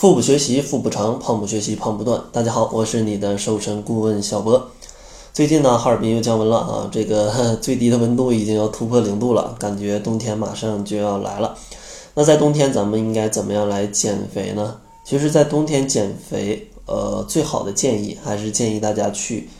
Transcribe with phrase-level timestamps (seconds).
[0.00, 2.18] 腹部学习腹部长，胖不学习胖不断。
[2.32, 4.70] 大家好，我是你的瘦身顾问小博。
[5.34, 11.54] 最近呢，哈尔滨又降温了啊，这个 最低的温度已经要突破零度了，感觉冬天马上就要来了。
[12.14, 14.78] 那在冬天，咱们应该怎么样来减肥呢？
[15.04, 19.50] 其实，在冬天减肥，呃，最好的建议还是建议大家去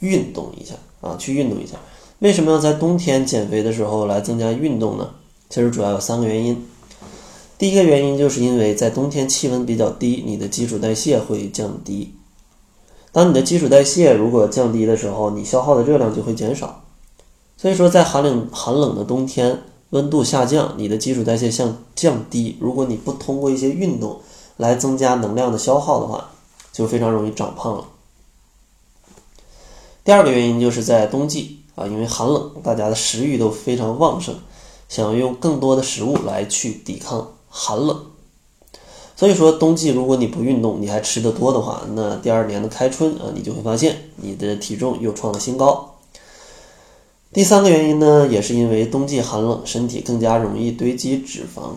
[0.00, 1.76] 运动一下啊，去运动一下。
[2.18, 5.10] 为什么要在冬天减肥的时候来增加运动呢？
[5.48, 6.60] 其实主要有三个原因。
[7.58, 12.14] 第一个原因就是因为在冬天气温比较低，你的基础代谢会降低。
[13.12, 16.84] 当你的基础代谢如果降低的时候，你消耗的热量就会减少。
[17.56, 22.58] 所以说，在寒冷寒冷的冬天，温度下降，你的基础代谢向降低。
[22.60, 24.20] 如果你不通过一些运动
[24.58, 26.32] 来增加能量的消耗的话，
[26.74, 27.86] 就非常容易长胖了。
[30.04, 34.34] 第二个原因就是在冬季啊，因为寒冷，大家的食欲都非常旺盛，
[34.90, 37.32] 想要用更多的食物来去抵抗。
[37.58, 37.98] 寒冷，
[39.16, 45.94] 所以说冬季如果你不运动，你还吃得多的话，那第二年的开春啊，你就会发现你的体重又创了新高。
[47.32, 51.70] 第三个原因呢，也是因为冬季寒冷，身体更加容易堆积脂肪，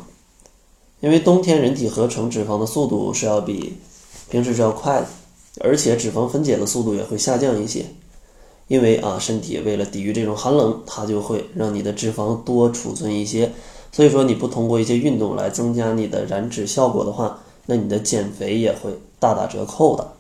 [0.99, 3.77] 因为冬天人体合成脂肪的速度是要比
[4.29, 5.07] 平时是要快的，
[5.61, 7.85] 而且脂肪分解的速度也会下降一些，
[8.67, 13.53] 因为啊，身体为了抵御这种寒冷，它就会让你的脂肪多储存一些。
[13.91, 20.13] 所以说，你不通过一些运动来增加你的燃脂效果的话，那你的减肥也会大打折扣的。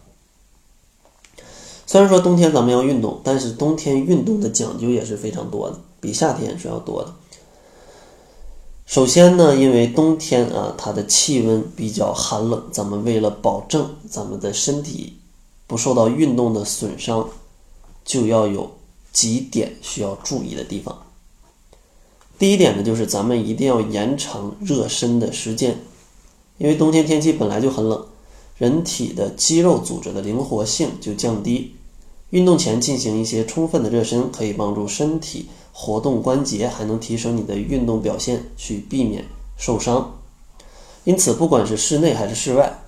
[1.85, 7.13] 虽然说冬天咱们要运动，但是冬天运动的讲究也是非常多的，比夏天是要多的。
[8.85, 15.19] 首先呢，因为冬天啊，它的气温比较寒冷，咱们为了保证咱们的身体
[15.67, 17.29] 不受到运动的损伤，
[18.03, 18.71] 就要有
[19.13, 21.03] 几点需要注意的地方。
[22.39, 25.77] 第一点呢，就是咱们一定要延长热身的时间，
[26.57, 28.05] 因为冬天天气本来就很冷，
[28.57, 31.75] 人体的肌肉组织的灵活性就降低。
[32.29, 39.25] 运动前进行一些充分的热身，可以帮助身体活动关节，还能提升你的运动表现，去避免
[39.57, 40.17] 受伤。
[41.03, 42.79] 因此，不管是室内还是室外，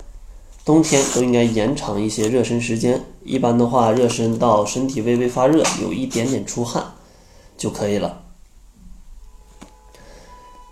[0.64, 3.04] 冬天都应该延长一些热身时间。
[3.26, 6.94] 一般的话，热身到身体微微发热，有一点点出汗
[7.58, 8.22] 就可以了。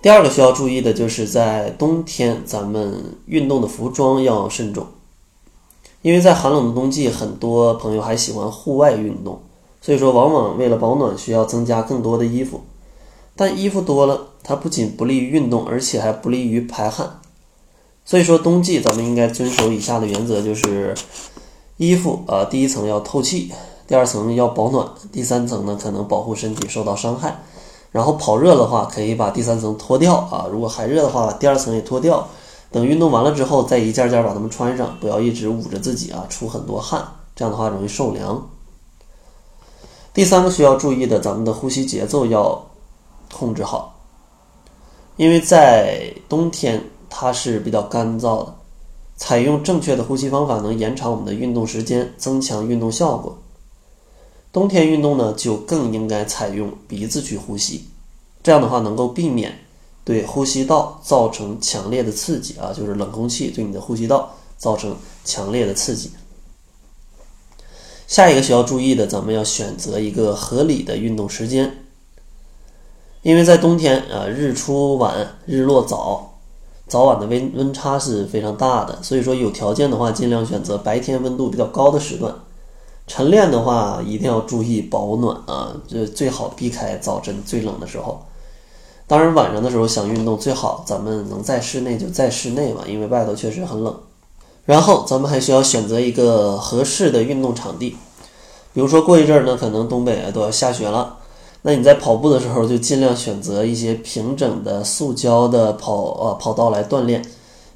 [0.02, 4.88] 第二个需要注意的就是在冬天，咱们运动的服装要慎重，
[6.02, 9.42] 因为在寒冷的冬季，很多朋友还喜欢户外运动，
[9.82, 12.62] 所以说往往为了保暖需要增加更多的衣服，
[13.36, 17.20] 但衣服多了，它不仅不利于运动，而且还不利于排汗，
[18.06, 20.96] 所以说冬季咱们应该遵守以下的原则，就是
[21.76, 23.52] 衣服啊，第一层要透气，
[23.86, 27.44] 第二层要保暖，第三层呢可能保护身体受到伤害。
[27.92, 30.46] 然后跑热的话，可以把第三层脱掉啊。
[30.52, 32.28] 如果还热的话，第二层也脱掉。
[32.72, 37.04] 等运动完了之后，再一件件把它们穿上，不要一直捂着自己啊，出很多汗，
[37.36, 38.48] 这样的话容易受凉。
[40.14, 42.64] 第三个需要注意的，咱们的呼吸节奏要
[43.34, 43.96] 控制好，
[45.18, 48.54] 因为在冬天它是比较干燥的，
[49.16, 53.36] 采用正确的呼吸方法能延长我们的运动时间，增强运动效果。
[54.52, 57.86] 冬天运动呢，就更应该采用鼻子去呼吸，
[58.42, 59.60] 这样的话能够避免
[60.04, 66.12] 对呼吸道造成强烈的刺激啊，就是冷空气对你的呼吸道造成强烈的刺激。
[68.08, 71.86] 下一个需要注意的，咱们要选择一个合理的运动时间，
[73.22, 76.40] 因为在冬天啊，日出晚，日落早，
[76.88, 82.34] 早晚的温温差是非常大的，所以说有条件的话，尽量选择白天温度比较高的时段。
[83.10, 88.22] 晨练的话，一定要注意保暖啊，这最好避开早晨最冷的时候。
[89.08, 93.94] 当然，晚上的时候想运动，最好咱们能在室内就在室内嘛，因为外头确实很冷。
[94.64, 97.98] 然后，咱们还需要选择一个合适的运动场地，
[98.74, 101.18] 比如说过一阵儿呢，可能东北啊都要下雪了，
[101.64, 107.26] 那你在跑步的时候就尽量选择一些平整的塑胶的跑呃跑道来锻炼，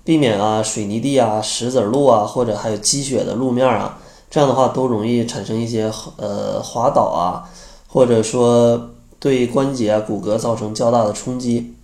[0.03, 3.97] 避免啊水泥地啊、石子路啊，或者还有积雪的路面啊。
[4.33, 7.45] 这样的话都容易产生一些呃滑倒啊，
[7.87, 8.89] 或者说
[9.19, 11.75] 对关节啊、骨骼造成较大的冲击，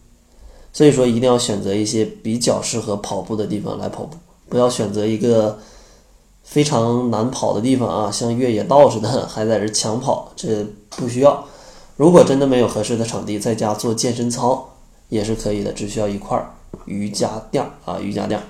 [0.73, 4.17] 所以说一定要选择一些比较适合跑步的地方来跑步，
[4.49, 5.59] 不要选择一个
[6.41, 11.45] 非常难跑的地方啊，像越野道似的还在这抢跑，这不需要。
[11.97, 14.67] 如果真的没有合适的场地，在家做健身操
[15.09, 16.43] 也是可以的，只需要一块
[16.85, 18.43] 瑜伽垫儿啊，瑜伽垫儿。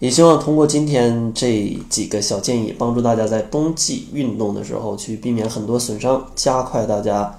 [0.00, 7.36] 也希望通过今天这几个小建议，帮助大家在冬季运动的时候去避免很多损伤，加快大家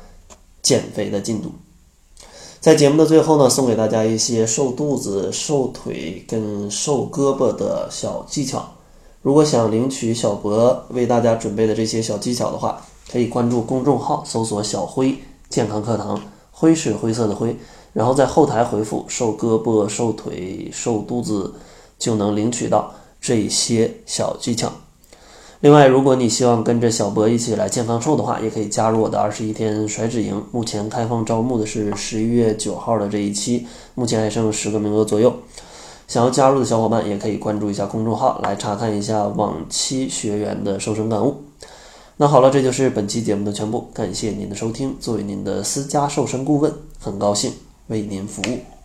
[0.61, 1.51] 减肥的进度。
[2.59, 8.69] 在节目的最后呢，送给大家一些瘦肚子、瘦腿跟瘦胳膊的小技巧。
[9.21, 15.17] 如果想领取小博为大家准备的这些小技巧的话，可以关注公众号，搜索“小辉
[15.49, 16.21] 健康课堂”，
[16.51, 17.57] 灰是灰色的灰，
[17.93, 21.53] 然后在后台回复“瘦胳膊、瘦腿、瘦肚子”，
[21.99, 22.91] 就能领取到
[23.21, 24.71] 这些小技巧。
[25.61, 30.41] 另外，如果你希望跟着小博一起来健康瘦的话，也可以加入我的二十一天甩脂营。
[30.53, 35.33] 目前开放招募的是十一月九号的这一期，目前还剩十个名额左右。
[36.07, 41.43] 想要加入的小伙伴也可以关注一下公众号，来查看一下往期学员的瘦身感悟。
[42.15, 44.95] 那好了，这就是本期节目的全部，感谢您的收听。
[45.01, 47.51] 作为您的私家瘦身顾问，很高兴
[47.87, 48.78] 为您服务。